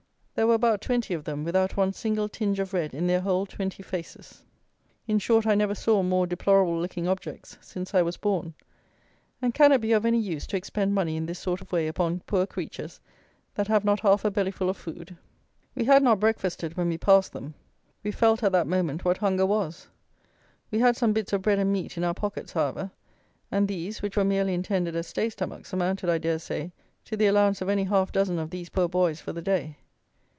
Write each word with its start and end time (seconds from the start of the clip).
There 0.33 0.47
were 0.47 0.55
about 0.55 0.81
twenty 0.81 1.13
of 1.13 1.25
them 1.25 1.43
without 1.43 1.77
one 1.77 1.93
single 1.93 2.27
tinge 2.27 2.57
of 2.59 2.73
red 2.73 2.95
in 2.95 3.05
their 3.05 3.21
whole 3.21 3.45
twenty 3.45 3.83
faces. 3.83 4.41
In 5.05 5.19
short 5.19 5.45
I 5.45 5.53
never 5.53 5.75
saw 5.75 6.01
more 6.01 6.25
deplorable 6.25 6.79
looking 6.79 7.07
objects 7.07 7.59
since 7.61 7.93
I 7.93 8.01
was 8.01 8.17
born. 8.17 8.55
And 9.39 9.53
can 9.53 9.71
it 9.71 9.81
be 9.81 9.91
of 9.91 10.03
any 10.03 10.17
use 10.17 10.47
to 10.47 10.57
expend 10.57 10.95
money 10.95 11.15
in 11.15 11.27
this 11.27 11.37
sort 11.37 11.61
of 11.61 11.71
way 11.71 11.85
upon 11.87 12.21
poor 12.21 12.47
creatures 12.47 12.99
that 13.53 13.67
have 13.67 13.85
not 13.85 13.99
half 13.99 14.25
a 14.25 14.31
bellyful 14.31 14.67
of 14.67 14.77
food? 14.77 15.15
We 15.75 15.83
had 15.85 16.01
not 16.01 16.19
breakfasted 16.21 16.75
when 16.75 16.87
we 16.89 16.97
passed 16.97 17.33
them. 17.33 17.53
We 18.03 18.09
felt, 18.09 18.41
at 18.41 18.51
that 18.53 18.65
moment, 18.67 19.05
what 19.05 19.17
hunger 19.17 19.45
was. 19.45 19.89
We 20.71 20.79
had 20.79 20.95
some 20.97 21.13
bits 21.13 21.33
of 21.33 21.43
bread 21.43 21.59
and 21.59 21.71
meat 21.71 21.97
in 21.97 22.03
our 22.03 22.15
pockets, 22.15 22.53
however; 22.53 22.89
and 23.51 23.67
these, 23.67 24.01
which, 24.01 24.17
were 24.17 24.23
merely 24.25 24.55
intended 24.55 24.95
as 24.95 25.05
stay 25.05 25.29
stomachs, 25.29 25.71
amounted, 25.71 26.09
I 26.09 26.17
dare 26.17 26.39
say, 26.39 26.71
to 27.05 27.15
the 27.17 27.27
allowance 27.27 27.61
of 27.61 27.69
any 27.69 27.83
half 27.83 28.11
dozen 28.11 28.39
of 28.39 28.49
these 28.49 28.69
poor 28.69 28.87
boys 28.87 29.21
for 29.21 29.33
the 29.33 29.41
day. 29.43 29.77